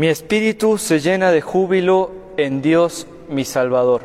Mi 0.00 0.08
espíritu 0.08 0.78
se 0.78 0.98
llena 0.98 1.30
de 1.30 1.42
júbilo 1.42 2.10
en 2.38 2.62
Dios 2.62 3.06
mi 3.28 3.44
Salvador. 3.44 4.00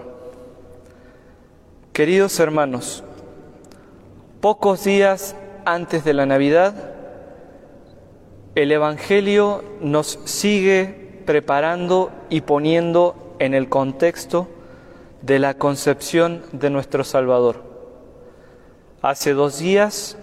Queridos 1.93 2.37
hermanos, 2.41 3.01
pocos 4.42 4.84
días 4.84 5.38
antes 5.63 6.04
de 6.04 6.13
la 6.13 6.26
Navidad, 6.26 6.73
el 8.55 8.73
Evangelio 8.73 9.63
nos 9.79 10.20
sigue 10.26 11.21
preparando 11.26 12.12
y 12.30 12.41
poniendo 12.41 13.38
en 13.39 13.54
el 13.54 13.70
contexto 13.70 14.50
de 15.21 15.39
la 15.39 15.54
concepción 15.54 16.43
de 16.52 16.71
nuestro 16.71 17.05
Salvador. 17.05 17.64
Hace 19.02 19.32
dos 19.32 19.59
días 19.59 20.18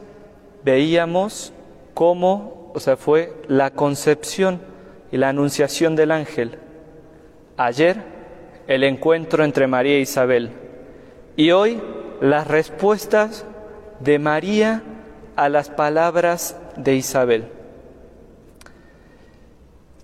veíamos 0.65 1.55
cómo, 1.95 2.71
o 2.75 2.79
sea, 2.79 2.99
fue 2.99 3.33
la 3.49 3.71
concepción 3.71 4.71
y 5.13 5.19
la 5.19 5.29
anunciación 5.29 5.95
del 5.95 6.11
ángel. 6.11 6.59
Ayer, 7.59 8.03
el 8.67 8.83
encuentro 8.83 9.45
entre 9.45 9.67
María 9.67 9.97
e 9.97 10.01
Isabel. 10.01 10.51
Y 11.37 11.51
hoy, 11.51 11.81
las 12.21 12.47
respuestas 12.49 13.45
de 14.01 14.19
María 14.19 14.83
a 15.37 15.49
las 15.51 15.69
palabras 15.69 16.57
de 16.77 16.95
Isabel. 16.95 17.49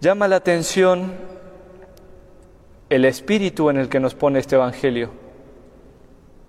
Llama 0.00 0.28
la 0.28 0.36
atención 0.36 1.14
el 2.90 3.04
espíritu 3.04 3.70
en 3.70 3.78
el 3.78 3.88
que 3.88 4.00
nos 4.00 4.14
pone 4.14 4.38
este 4.38 4.56
Evangelio, 4.56 5.10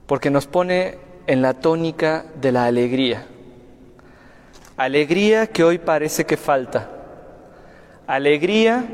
porque 0.05 0.29
nos 0.29 0.47
pone 0.47 0.97
en 1.27 1.41
la 1.41 1.53
tónica 1.53 2.25
de 2.39 2.51
la 2.51 2.65
alegría. 2.65 3.25
Alegría 4.77 5.47
que 5.47 5.63
hoy 5.63 5.77
parece 5.77 6.25
que 6.25 6.37
falta. 6.37 6.98
Alegría 8.09 8.85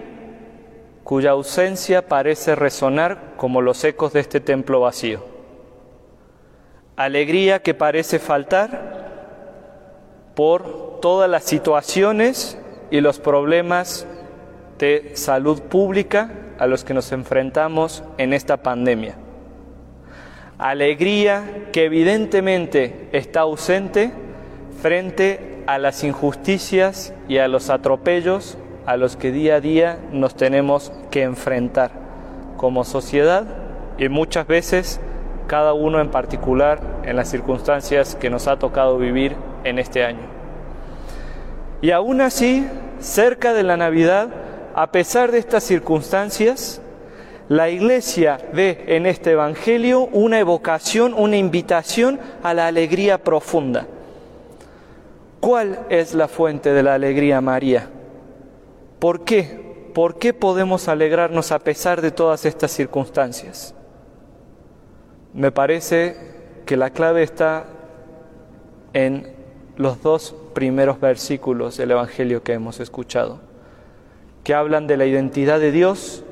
cuya 1.05 1.31
ausencia 1.31 2.09
parece 2.09 2.53
resonar 2.53 3.35
como 3.37 3.61
los 3.61 3.81
ecos 3.85 4.11
de 4.11 4.19
este 4.19 4.41
templo 4.41 4.81
vacío. 4.81 5.23
Alegría 6.97 7.61
que 7.61 7.73
parece 7.73 8.19
faltar 8.19 10.33
por 10.35 10.99
todas 10.99 11.29
las 11.29 11.45
situaciones 11.45 12.59
y 12.91 12.99
los 12.99 13.19
problemas 13.19 14.05
de 14.79 15.11
salud 15.13 15.61
pública 15.61 16.31
a 16.59 16.67
los 16.67 16.83
que 16.83 16.93
nos 16.93 17.13
enfrentamos 17.13 18.03
en 18.17 18.33
esta 18.33 18.57
pandemia. 18.57 19.15
Alegría 20.57 21.69
que 21.71 21.85
evidentemente 21.85 23.07
está 23.13 23.39
ausente 23.39 24.11
frente 24.81 25.63
a 25.67 25.77
las 25.77 26.03
injusticias 26.03 27.13
y 27.29 27.37
a 27.37 27.47
los 27.47 27.69
atropellos 27.69 28.57
a 28.85 28.97
los 28.97 29.15
que 29.15 29.31
día 29.31 29.55
a 29.55 29.61
día 29.61 29.97
nos 30.11 30.35
tenemos 30.35 30.91
que 31.11 31.23
enfrentar 31.23 31.91
como 32.57 32.83
sociedad 32.83 33.45
y 33.97 34.09
muchas 34.09 34.47
veces 34.47 34.99
cada 35.47 35.73
uno 35.73 35.99
en 35.99 36.09
particular 36.09 36.79
en 37.03 37.15
las 37.15 37.29
circunstancias 37.29 38.15
que 38.15 38.29
nos 38.29 38.47
ha 38.47 38.57
tocado 38.57 38.97
vivir 38.97 39.35
en 39.63 39.79
este 39.79 40.03
año. 40.03 40.27
Y 41.81 41.91
aún 41.91 42.21
así, 42.21 42.67
cerca 42.99 43.53
de 43.53 43.63
la 43.63 43.77
Navidad, 43.77 44.29
a 44.73 44.91
pesar 44.91 45.31
de 45.31 45.37
estas 45.37 45.63
circunstancias, 45.63 46.81
la 47.47 47.69
Iglesia 47.69 48.39
ve 48.53 48.83
en 48.87 49.05
este 49.05 49.31
Evangelio 49.31 50.09
una 50.11 50.39
evocación, 50.39 51.13
una 51.13 51.37
invitación 51.37 52.19
a 52.41 52.53
la 52.53 52.67
alegría 52.67 53.19
profunda. 53.19 53.85
¿Cuál 55.39 55.79
es 55.89 56.15
la 56.15 56.27
fuente 56.27 56.73
de 56.73 56.81
la 56.81 56.95
alegría, 56.95 57.39
María? 57.41 57.89
¿Por 58.99 59.23
qué? 59.23 59.91
¿Por 59.93 60.17
qué 60.19 60.33
podemos 60.33 60.87
alegrarnos 60.87 61.51
a 61.51 61.59
pesar 61.59 62.01
de 62.01 62.11
todas 62.11 62.45
estas 62.45 62.71
circunstancias? 62.71 63.73
Me 65.33 65.51
parece 65.51 66.17
que 66.65 66.75
la 66.77 66.89
clave 66.89 67.23
está 67.23 67.65
en 68.93 69.33
los 69.77 70.01
dos 70.01 70.35
primeros 70.53 70.99
versículos 70.99 71.77
del 71.77 71.91
Evangelio 71.91 72.43
que 72.43 72.53
hemos 72.53 72.79
escuchado 72.79 73.39
que 74.45 74.53
hablan 74.53 74.85
de 74.85 74.95
la 74.95 75.07
identidad 75.07 75.59
de 75.59 75.71
Dios 75.71 76.23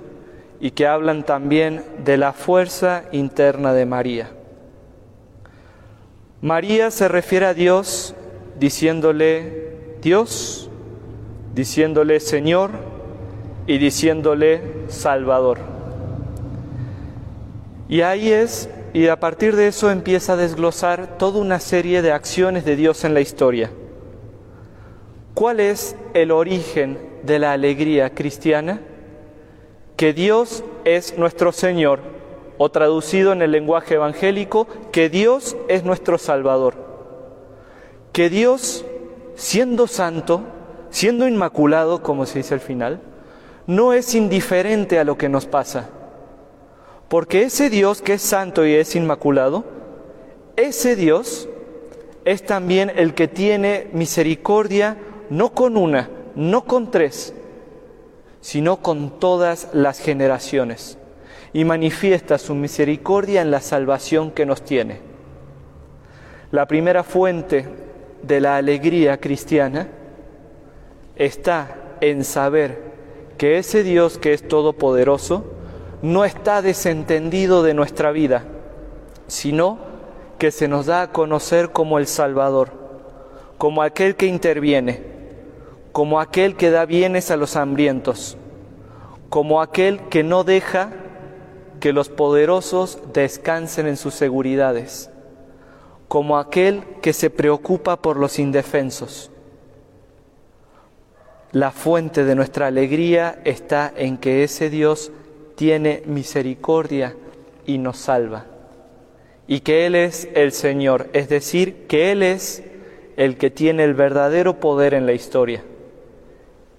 y 0.61 0.71
que 0.71 0.85
hablan 0.85 1.25
también 1.25 1.83
de 2.05 2.15
la 2.17 2.31
fuerza 2.31 3.05
interna 3.11 3.73
de 3.73 3.87
María. 3.87 4.29
María 6.39 6.91
se 6.91 7.07
refiere 7.07 7.47
a 7.47 7.55
Dios 7.55 8.13
diciéndole 8.59 9.97
Dios, 9.99 10.62
diciéndole 11.53 12.19
Señor 12.19 12.71
y 13.67 13.77
diciéndole 13.77 14.61
Salvador. 14.87 15.59
Y 17.89 18.01
ahí 18.01 18.31
es, 18.31 18.69
y 18.93 19.07
a 19.07 19.19
partir 19.19 19.55
de 19.55 19.67
eso 19.67 19.91
empieza 19.91 20.33
a 20.33 20.37
desglosar 20.37 21.17
toda 21.17 21.39
una 21.39 21.59
serie 21.59 22.01
de 22.01 22.11
acciones 22.11 22.65
de 22.65 22.75
Dios 22.75 23.03
en 23.03 23.13
la 23.13 23.21
historia. 23.21 23.71
¿Cuál 25.33 25.59
es 25.59 25.95
el 26.13 26.31
origen 26.31 26.97
de 27.23 27.39
la 27.39 27.53
alegría 27.53 28.13
cristiana? 28.13 28.81
Que 29.95 30.13
Dios 30.13 30.63
es 30.85 31.17
nuestro 31.17 31.51
Señor, 31.51 31.99
o 32.57 32.69
traducido 32.69 33.31
en 33.33 33.41
el 33.41 33.51
lenguaje 33.51 33.95
evangélico, 33.95 34.67
que 34.91 35.09
Dios 35.09 35.57
es 35.67 35.83
nuestro 35.83 36.17
Salvador. 36.17 36.75
Que 38.11 38.29
Dios, 38.29 38.85
siendo 39.35 39.87
santo, 39.87 40.43
siendo 40.93 41.27
inmaculado, 41.27 42.03
como 42.03 42.27
se 42.27 42.37
dice 42.37 42.53
al 42.53 42.59
final, 42.59 43.01
no 43.65 43.93
es 43.93 44.13
indiferente 44.13 44.99
a 44.99 45.03
lo 45.03 45.17
que 45.17 45.27
nos 45.27 45.47
pasa. 45.47 45.89
Porque 47.09 47.41
ese 47.41 47.71
Dios 47.71 48.03
que 48.03 48.13
es 48.13 48.21
santo 48.21 48.63
y 48.63 48.75
es 48.75 48.95
inmaculado, 48.95 49.65
ese 50.55 50.95
Dios 50.95 51.49
es 52.25 52.45
también 52.45 52.91
el 52.95 53.15
que 53.15 53.27
tiene 53.27 53.87
misericordia 53.91 54.97
no 55.31 55.55
con 55.55 55.77
una, 55.77 56.11
no 56.35 56.65
con 56.65 56.91
tres, 56.91 57.33
sino 58.39 58.77
con 58.77 59.19
todas 59.19 59.69
las 59.73 59.97
generaciones, 59.97 60.99
y 61.53 61.65
manifiesta 61.65 62.37
su 62.37 62.53
misericordia 62.53 63.41
en 63.41 63.49
la 63.49 63.61
salvación 63.61 64.29
que 64.29 64.45
nos 64.45 64.61
tiene. 64.61 64.99
La 66.51 66.67
primera 66.67 67.03
fuente 67.03 67.65
de 68.21 68.39
la 68.39 68.57
alegría 68.57 69.19
cristiana 69.19 69.87
está 71.15 71.95
en 72.01 72.23
saber 72.23 72.93
que 73.37 73.57
ese 73.57 73.83
Dios 73.83 74.17
que 74.17 74.33
es 74.33 74.47
todopoderoso 74.47 75.45
no 76.01 76.25
está 76.25 76.61
desentendido 76.61 77.63
de 77.63 77.73
nuestra 77.73 78.11
vida, 78.11 78.43
sino 79.27 79.77
que 80.37 80.51
se 80.51 80.67
nos 80.67 80.85
da 80.85 81.03
a 81.03 81.11
conocer 81.11 81.71
como 81.71 81.97
el 81.99 82.07
Salvador, 82.07 82.71
como 83.57 83.81
aquel 83.81 84.15
que 84.15 84.25
interviene, 84.25 85.01
como 85.91 86.19
aquel 86.19 86.55
que 86.55 86.71
da 86.71 86.85
bienes 86.85 87.31
a 87.31 87.37
los 87.37 87.55
hambrientos, 87.55 88.37
como 89.29 89.61
aquel 89.61 90.09
que 90.09 90.23
no 90.23 90.43
deja 90.43 90.91
que 91.79 91.93
los 91.93 92.09
poderosos 92.09 92.99
descansen 93.13 93.87
en 93.87 93.97
sus 93.97 94.13
seguridades, 94.13 95.09
como 96.07 96.37
aquel 96.37 96.83
que 97.01 97.13
se 97.13 97.29
preocupa 97.29 98.01
por 98.01 98.17
los 98.17 98.39
indefensos. 98.39 99.32
La 101.53 101.69
fuente 101.69 102.23
de 102.23 102.33
nuestra 102.33 102.65
alegría 102.65 103.39
está 103.43 103.93
en 103.95 104.17
que 104.17 104.43
ese 104.43 104.71
Dios 104.71 105.11
tiene 105.55 106.01
misericordia 106.07 107.15
y 107.67 107.77
nos 107.77 107.97
salva, 107.97 108.45
y 109.45 109.59
que 109.59 109.85
Él 109.85 109.93
es 109.93 110.27
el 110.33 110.51
Señor, 110.51 111.09
es 111.13 111.29
decir, 111.29 111.85
que 111.87 112.11
Él 112.11 112.23
es 112.23 112.63
el 113.17 113.37
que 113.37 113.51
tiene 113.51 113.83
el 113.83 113.93
verdadero 113.93 114.59
poder 114.59 114.95
en 114.95 115.05
la 115.05 115.13
historia. 115.13 115.63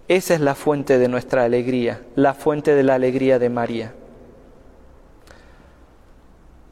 Esa 0.09 0.35
es 0.35 0.41
la 0.41 0.57
fuente 0.57 0.99
de 0.99 1.07
nuestra 1.07 1.45
alegría, 1.45 2.03
la 2.17 2.35
fuente 2.35 2.75
de 2.75 2.83
la 2.83 2.97
alegría 2.97 3.39
de 3.39 3.51
María. 3.51 3.95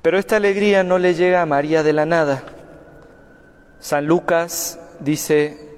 Pero 0.02 0.18
esta 0.18 0.34
alegría 0.34 0.82
no 0.82 0.98
le 0.98 1.14
llega 1.14 1.40
a 1.40 1.46
María 1.46 1.84
de 1.84 1.92
la 1.92 2.04
nada. 2.04 2.42
San 3.78 4.06
Lucas 4.06 4.80
dice, 4.98 5.71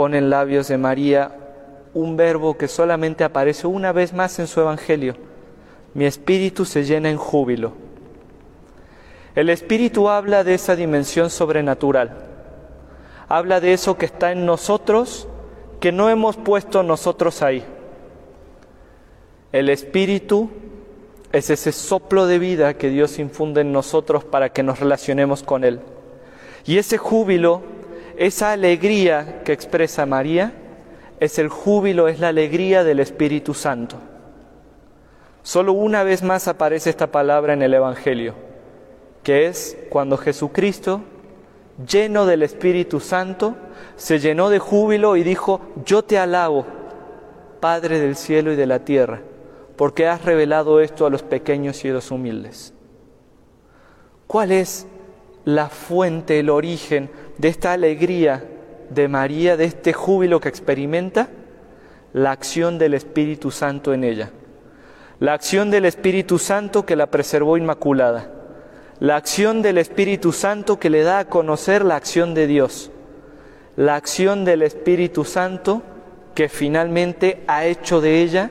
pone 0.00 0.16
en 0.16 0.30
labios 0.30 0.68
de 0.68 0.78
María 0.78 1.30
un 1.92 2.16
verbo 2.16 2.56
que 2.56 2.68
solamente 2.68 3.22
aparece 3.22 3.66
una 3.66 3.92
vez 3.92 4.14
más 4.14 4.38
en 4.38 4.46
su 4.46 4.58
Evangelio. 4.58 5.14
Mi 5.92 6.06
espíritu 6.06 6.64
se 6.64 6.84
llena 6.84 7.10
en 7.10 7.18
júbilo. 7.18 7.74
El 9.34 9.50
espíritu 9.50 10.08
habla 10.08 10.42
de 10.42 10.54
esa 10.54 10.74
dimensión 10.74 11.28
sobrenatural. 11.28 12.16
Habla 13.28 13.60
de 13.60 13.74
eso 13.74 13.98
que 13.98 14.06
está 14.06 14.32
en 14.32 14.46
nosotros 14.46 15.28
que 15.80 15.92
no 15.92 16.08
hemos 16.08 16.38
puesto 16.38 16.82
nosotros 16.82 17.42
ahí. 17.42 17.62
El 19.52 19.68
Espíritu 19.68 20.48
es 21.30 21.50
ese 21.50 21.72
soplo 21.72 22.26
de 22.26 22.38
vida 22.38 22.72
que 22.72 22.88
Dios 22.88 23.18
infunde 23.18 23.60
en 23.60 23.72
nosotros 23.72 24.24
para 24.24 24.48
que 24.48 24.62
nos 24.62 24.80
relacionemos 24.80 25.42
con 25.42 25.62
Él. 25.62 25.78
Y 26.64 26.78
ese 26.78 26.96
júbilo, 26.96 27.60
esa 28.20 28.52
alegría 28.52 29.42
que 29.44 29.54
expresa 29.54 30.04
María, 30.04 30.52
es 31.20 31.38
el 31.38 31.48
júbilo, 31.48 32.06
es 32.06 32.20
la 32.20 32.28
alegría 32.28 32.84
del 32.84 33.00
Espíritu 33.00 33.54
Santo. 33.54 33.96
Solo 35.42 35.72
una 35.72 36.02
vez 36.02 36.22
más 36.22 36.46
aparece 36.46 36.90
esta 36.90 37.06
palabra 37.06 37.54
en 37.54 37.62
el 37.62 37.72
Evangelio, 37.72 38.34
que 39.22 39.46
es 39.46 39.78
cuando 39.88 40.18
Jesucristo, 40.18 41.00
lleno 41.90 42.26
del 42.26 42.42
Espíritu 42.42 43.00
Santo, 43.00 43.56
se 43.96 44.18
llenó 44.18 44.50
de 44.50 44.58
júbilo 44.58 45.16
y 45.16 45.22
dijo, 45.22 45.62
yo 45.86 46.02
te 46.02 46.18
alabo, 46.18 46.66
Padre 47.58 48.00
del 48.00 48.16
cielo 48.16 48.52
y 48.52 48.56
de 48.56 48.66
la 48.66 48.80
tierra, 48.80 49.22
porque 49.76 50.06
has 50.06 50.26
revelado 50.26 50.80
esto 50.80 51.06
a 51.06 51.10
los 51.10 51.22
pequeños 51.22 51.82
y 51.86 51.88
a 51.88 51.94
los 51.94 52.10
humildes. 52.10 52.74
¿Cuál 54.26 54.52
es 54.52 54.86
la 55.54 55.68
fuente, 55.68 56.38
el 56.38 56.50
origen 56.50 57.10
de 57.38 57.48
esta 57.48 57.72
alegría 57.72 58.44
de 58.90 59.08
María, 59.08 59.56
de 59.56 59.64
este 59.64 59.92
júbilo 59.92 60.40
que 60.40 60.48
experimenta? 60.48 61.28
La 62.12 62.32
acción 62.32 62.78
del 62.78 62.94
Espíritu 62.94 63.50
Santo 63.50 63.92
en 63.92 64.04
ella. 64.04 64.30
La 65.18 65.34
acción 65.34 65.70
del 65.70 65.84
Espíritu 65.84 66.38
Santo 66.38 66.84
que 66.86 66.96
la 66.96 67.06
preservó 67.06 67.56
inmaculada. 67.56 68.30
La 68.98 69.16
acción 69.16 69.62
del 69.62 69.78
Espíritu 69.78 70.32
Santo 70.32 70.78
que 70.78 70.90
le 70.90 71.02
da 71.02 71.20
a 71.20 71.24
conocer 71.26 71.84
la 71.84 71.96
acción 71.96 72.34
de 72.34 72.46
Dios. 72.46 72.90
La 73.76 73.96
acción 73.96 74.44
del 74.44 74.62
Espíritu 74.62 75.24
Santo 75.24 75.82
que 76.34 76.48
finalmente 76.48 77.42
ha 77.46 77.64
hecho 77.64 78.00
de 78.00 78.22
ella 78.22 78.50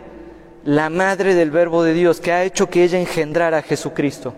la 0.65 0.89
madre 0.89 1.33
del 1.35 1.51
Verbo 1.51 1.83
de 1.83 1.93
Dios, 1.93 2.19
que 2.19 2.31
ha 2.31 2.43
hecho 2.43 2.69
que 2.69 2.83
ella 2.83 2.99
engendrara 2.99 3.59
a 3.59 3.61
Jesucristo. 3.61 4.33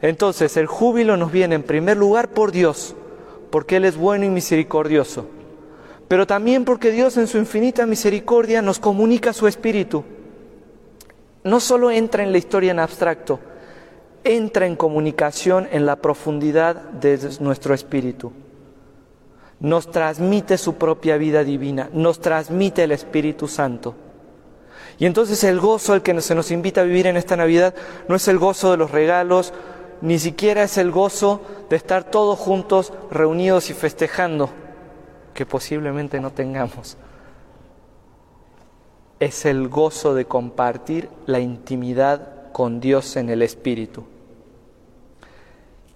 Entonces 0.00 0.56
el 0.56 0.66
júbilo 0.66 1.16
nos 1.16 1.32
viene 1.32 1.54
en 1.54 1.62
primer 1.62 1.96
lugar 1.96 2.28
por 2.28 2.52
Dios, 2.52 2.94
porque 3.50 3.76
Él 3.76 3.84
es 3.84 3.96
bueno 3.96 4.24
y 4.24 4.28
misericordioso, 4.28 5.26
pero 6.06 6.26
también 6.26 6.64
porque 6.64 6.90
Dios 6.90 7.16
en 7.16 7.26
su 7.26 7.38
infinita 7.38 7.86
misericordia 7.86 8.62
nos 8.62 8.78
comunica 8.78 9.32
su 9.32 9.46
espíritu. 9.46 10.04
No 11.44 11.60
solo 11.60 11.90
entra 11.90 12.22
en 12.22 12.32
la 12.32 12.38
historia 12.38 12.70
en 12.70 12.78
abstracto, 12.78 13.40
entra 14.24 14.66
en 14.66 14.76
comunicación 14.76 15.68
en 15.70 15.86
la 15.86 15.96
profundidad 15.96 16.74
de 16.76 17.18
nuestro 17.40 17.74
espíritu. 17.74 18.32
Nos 19.60 19.90
transmite 19.90 20.58
su 20.58 20.74
propia 20.74 21.16
vida 21.16 21.42
divina, 21.42 21.90
nos 21.92 22.20
transmite 22.20 22.84
el 22.84 22.92
Espíritu 22.92 23.48
Santo. 23.48 23.94
Y 24.98 25.06
entonces 25.06 25.42
el 25.44 25.58
gozo 25.58 25.92
al 25.92 26.02
que 26.02 26.20
se 26.20 26.34
nos 26.34 26.50
invita 26.50 26.80
a 26.80 26.84
vivir 26.84 27.06
en 27.06 27.16
esta 27.16 27.36
Navidad 27.36 27.74
no 28.08 28.16
es 28.16 28.28
el 28.28 28.38
gozo 28.38 28.70
de 28.70 28.76
los 28.76 28.90
regalos, 28.90 29.52
ni 30.00 30.18
siquiera 30.18 30.62
es 30.62 30.78
el 30.78 30.90
gozo 30.90 31.40
de 31.70 31.76
estar 31.76 32.04
todos 32.04 32.38
juntos 32.38 32.92
reunidos 33.10 33.70
y 33.70 33.74
festejando, 33.74 34.50
que 35.34 35.46
posiblemente 35.46 36.20
no 36.20 36.30
tengamos. 36.30 36.96
Es 39.20 39.44
el 39.44 39.68
gozo 39.68 40.14
de 40.14 40.24
compartir 40.24 41.08
la 41.26 41.40
intimidad 41.40 42.52
con 42.52 42.80
Dios 42.80 43.16
en 43.16 43.30
el 43.30 43.42
Espíritu. 43.42 44.04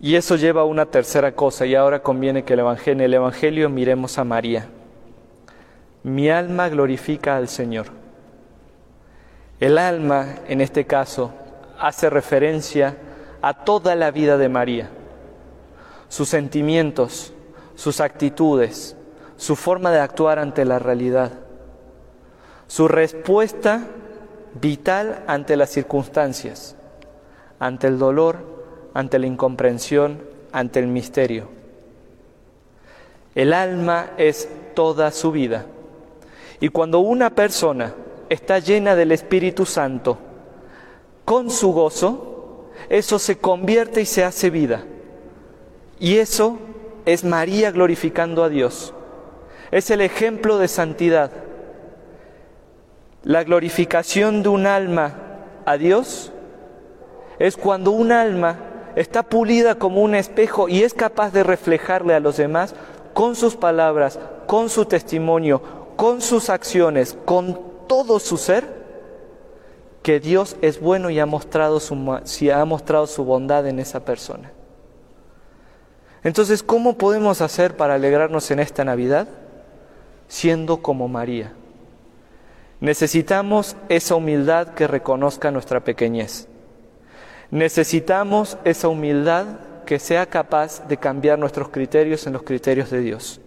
Y 0.01 0.17
eso 0.17 0.35
lleva 0.35 0.63
a 0.63 0.65
una 0.65 0.87
tercera 0.87 1.33
cosa, 1.33 1.65
y 1.65 1.77
ahora 1.77 2.03
conviene 2.03 2.43
que 2.43 2.55
el 2.55 2.61
evangelio, 2.61 2.93
en 2.93 3.01
el 3.03 3.15
Evangelio 3.15 3.69
miremos 3.69 4.19
a 4.19 4.25
María. 4.25 4.69
Mi 6.03 6.29
alma 6.29 6.69
glorifica 6.69 7.37
al 7.37 7.47
Señor. 7.47 7.87
El 9.61 9.79
alma, 9.79 10.27
en 10.49 10.61
este 10.61 10.87
caso, 10.87 11.31
hace 11.79 12.11
referencia 12.11 12.97
a 13.43 13.65
toda 13.65 13.97
la 13.97 14.11
vida 14.11 14.39
de 14.39 14.49
María, 14.49 14.89
sus 16.09 16.29
sentimientos, 16.29 17.33
sus 17.75 18.01
actitudes, 18.01 18.97
su 19.37 19.57
forma 19.57 19.91
de 19.91 19.99
actuar 19.99 20.39
ante 20.39 20.65
la 20.65 20.79
realidad, 20.79 21.33
su 22.69 22.87
respuesta 22.89 23.83
vital 24.61 25.25
ante 25.27 25.57
las 25.57 25.71
circunstancias, 25.71 26.77
ante 27.59 27.89
el 27.89 27.99
dolor, 27.99 28.37
ante 28.95 29.19
la 29.19 29.27
incomprensión, 29.27 30.23
ante 30.53 30.79
el 30.79 30.87
misterio. 30.87 31.49
El 33.35 33.53
alma 33.53 34.11
es 34.19 34.49
toda 34.75 35.11
su 35.11 35.33
vida. 35.33 35.67
Y 36.61 36.69
cuando 36.69 37.01
una 37.01 37.31
persona 37.31 37.95
está 38.29 38.59
llena 38.59 38.95
del 38.95 39.11
Espíritu 39.13 39.67
Santo, 39.67 40.19
con 41.25 41.51
su 41.51 41.73
gozo, 41.73 42.32
eso 42.89 43.19
se 43.19 43.39
convierte 43.39 44.01
y 44.01 44.07
se 44.07 44.25
hace 44.25 44.51
vida. 44.51 44.85
Y 45.99 46.17
eso 46.17 46.59
es 47.05 47.25
María 47.25 47.71
glorificando 47.71 48.45
a 48.45 48.49
Dios. 48.49 48.95
Es 49.71 49.91
el 49.91 50.01
ejemplo 50.01 50.59
de 50.59 50.69
santidad. 50.69 51.31
La 53.23 53.45
glorificación 53.45 54.43
de 54.43 54.49
un 54.49 54.67
alma 54.67 55.15
a 55.65 55.77
Dios 55.77 56.33
es 57.39 57.57
cuando 57.57 57.93
un 57.93 58.13
alma 58.13 58.57
está 58.97 59.23
pulida 59.23 59.77
como 59.77 60.03
un 60.03 60.15
espejo 60.15 60.69
y 60.69 60.83
es 60.83 60.93
capaz 60.95 61.33
de 61.33 61.43
reflejarle 61.43 62.15
a 62.15 62.21
los 62.21 62.37
demás 62.37 62.75
con 63.15 63.37
sus 63.37 63.57
palabras, 63.57 64.19
con 64.47 64.69
su 64.69 64.85
testimonio, 64.85 65.63
con 65.97 66.21
sus 66.21 66.51
acciones, 66.51 67.17
con 67.25 67.61
todo 67.87 68.19
su 68.19 68.37
ser, 68.37 68.82
que 70.03 70.21
Dios 70.21 70.57
es 70.63 70.81
bueno 70.81 71.11
y 71.11 71.21
ha 71.21 71.27
mostrado 71.27 71.81
su, 71.81 71.95
ha 71.95 72.65
mostrado 72.65 73.07
su 73.07 73.25
bondad 73.25 73.67
en 73.67 73.79
esa 73.79 74.05
persona. 74.05 74.51
Entonces, 76.25 76.63
¿cómo 76.63 76.99
podemos 76.99 77.41
hacer 77.41 77.77
para 77.77 77.95
alegrarnos 77.95 78.51
en 78.51 78.61
esta 78.61 78.85
Navidad? 78.85 79.29
Siendo 80.29 80.83
como 80.83 81.09
María. 81.09 81.53
Necesitamos 82.81 83.77
esa 83.89 84.15
humildad 84.17 84.75
que 84.75 84.87
reconozca 84.87 85.51
nuestra 85.51 85.81
pequeñez. 85.81 86.49
Necesitamos 87.51 88.57
esa 88.65 88.89
humildad 88.89 89.47
que 89.85 89.99
sea 89.99 90.27
capaz 90.27 90.87
de 90.89 90.97
cambiar 90.97 91.39
nuestros 91.39 91.69
criterios 91.69 92.27
en 92.27 92.33
los 92.33 92.43
criterios 92.43 92.91
de 92.91 93.01
Dios. 93.01 93.41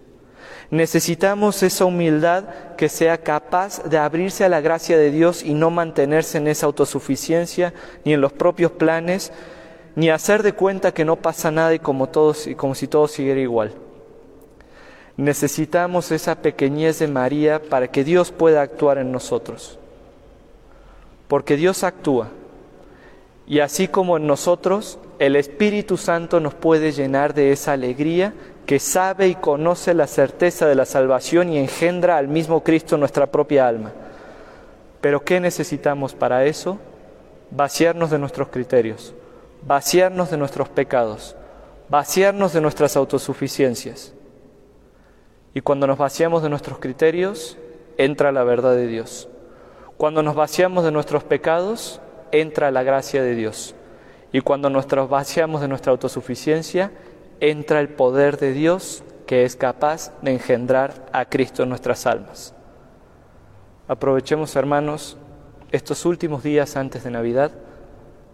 Necesitamos 0.70 1.62
esa 1.62 1.84
humildad 1.84 2.44
que 2.76 2.88
sea 2.88 3.18
capaz 3.18 3.84
de 3.84 3.98
abrirse 3.98 4.44
a 4.44 4.48
la 4.48 4.60
gracia 4.60 4.98
de 4.98 5.10
Dios 5.10 5.42
y 5.42 5.54
no 5.54 5.70
mantenerse 5.70 6.38
en 6.38 6.48
esa 6.48 6.66
autosuficiencia 6.66 7.72
ni 8.04 8.14
en 8.14 8.20
los 8.20 8.32
propios 8.32 8.72
planes, 8.72 9.32
ni 9.94 10.10
hacer 10.10 10.42
de 10.42 10.52
cuenta 10.52 10.92
que 10.92 11.04
no 11.04 11.16
pasa 11.16 11.50
nada 11.50 11.72
y 11.72 11.78
como, 11.78 12.08
todos, 12.08 12.46
y 12.48 12.54
como 12.56 12.74
si 12.74 12.88
todo 12.88 13.06
siguiera 13.06 13.40
igual. 13.40 13.74
Necesitamos 15.16 16.10
esa 16.10 16.42
pequeñez 16.42 16.98
de 16.98 17.08
María 17.08 17.62
para 17.62 17.88
que 17.88 18.04
Dios 18.04 18.32
pueda 18.32 18.60
actuar 18.60 18.98
en 18.98 19.12
nosotros. 19.12 19.78
Porque 21.28 21.56
Dios 21.56 21.84
actúa. 21.84 22.28
Y 23.46 23.60
así 23.60 23.88
como 23.88 24.16
en 24.16 24.26
nosotros, 24.26 24.98
el 25.18 25.36
Espíritu 25.36 25.96
Santo 25.96 26.40
nos 26.40 26.54
puede 26.54 26.92
llenar 26.92 27.32
de 27.32 27.52
esa 27.52 27.72
alegría 27.72 28.34
que 28.66 28.80
sabe 28.80 29.28
y 29.28 29.36
conoce 29.36 29.94
la 29.94 30.08
certeza 30.08 30.66
de 30.66 30.74
la 30.74 30.84
salvación 30.84 31.50
y 31.50 31.58
engendra 31.58 32.18
al 32.18 32.26
mismo 32.26 32.64
Cristo 32.64 32.96
en 32.96 33.00
nuestra 33.00 33.26
propia 33.28 33.68
alma. 33.68 33.92
Pero 35.00 35.24
¿qué 35.24 35.38
necesitamos 35.38 36.14
para 36.14 36.44
eso? 36.44 36.78
Vaciarnos 37.52 38.10
de 38.10 38.18
nuestros 38.18 38.48
criterios, 38.48 39.14
vaciarnos 39.62 40.32
de 40.32 40.36
nuestros 40.36 40.68
pecados, 40.68 41.36
vaciarnos 41.88 42.52
de 42.52 42.60
nuestras 42.60 42.96
autosuficiencias. 42.96 44.12
Y 45.54 45.60
cuando 45.60 45.86
nos 45.86 45.96
vaciamos 45.96 46.42
de 46.42 46.50
nuestros 46.50 46.80
criterios, 46.80 47.56
entra 47.98 48.32
la 48.32 48.42
verdad 48.42 48.74
de 48.74 48.88
Dios. 48.88 49.28
Cuando 49.96 50.24
nos 50.24 50.34
vaciamos 50.34 50.84
de 50.84 50.90
nuestros 50.90 51.22
pecados, 51.22 52.00
entra 52.32 52.72
la 52.72 52.82
gracia 52.82 53.22
de 53.22 53.36
Dios. 53.36 53.76
Y 54.32 54.40
cuando 54.40 54.70
nos 54.70 54.86
vaciamos 55.08 55.60
de 55.60 55.68
nuestra 55.68 55.92
autosuficiencia, 55.92 56.90
entra 57.40 57.80
el 57.80 57.88
poder 57.88 58.38
de 58.38 58.52
Dios 58.52 59.02
que 59.26 59.44
es 59.44 59.56
capaz 59.56 60.12
de 60.22 60.32
engendrar 60.32 61.06
a 61.12 61.24
Cristo 61.24 61.62
en 61.62 61.68
nuestras 61.68 62.06
almas. 62.06 62.54
Aprovechemos, 63.88 64.54
hermanos, 64.56 65.16
estos 65.72 66.04
últimos 66.04 66.42
días 66.42 66.76
antes 66.76 67.04
de 67.04 67.10
Navidad 67.10 67.50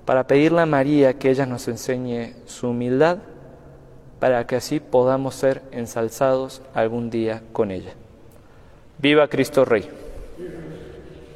para 0.05 0.27
pedirle 0.27 0.61
a 0.61 0.67
María 0.67 1.15
que 1.15 1.31
ella 1.31 1.47
nos 1.47 1.69
enseñe 1.69 2.35
su 2.47 2.71
humildad 2.71 3.19
para 4.19 4.47
que 4.47 4.57
así 4.57 4.81
podamos 4.81 5.35
ser 5.35 5.63
ensalzados 5.73 6.63
algún 6.75 7.11
día 7.11 7.43
con 7.53 7.71
ella. 7.71 7.93
Viva 8.99 9.29
Cristo 9.29 9.65
Rey. 9.65 9.89